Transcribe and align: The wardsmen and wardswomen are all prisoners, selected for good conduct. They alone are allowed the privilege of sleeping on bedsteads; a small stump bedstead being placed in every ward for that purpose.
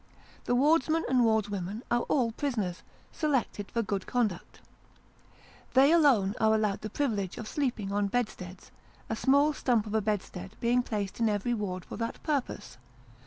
The 0.45 0.55
wardsmen 0.55 1.03
and 1.07 1.19
wardswomen 1.23 1.83
are 1.91 2.01
all 2.09 2.31
prisoners, 2.31 2.81
selected 3.11 3.69
for 3.69 3.83
good 3.83 4.07
conduct. 4.07 4.59
They 5.75 5.91
alone 5.91 6.33
are 6.41 6.55
allowed 6.55 6.81
the 6.81 6.89
privilege 6.89 7.37
of 7.37 7.47
sleeping 7.47 7.91
on 7.91 8.07
bedsteads; 8.07 8.71
a 9.11 9.15
small 9.15 9.53
stump 9.53 9.85
bedstead 10.03 10.55
being 10.59 10.81
placed 10.81 11.19
in 11.19 11.29
every 11.29 11.53
ward 11.53 11.85
for 11.85 11.97
that 11.97 12.17
purpose. 12.23 12.79